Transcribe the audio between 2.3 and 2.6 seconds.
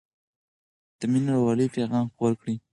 کړئ.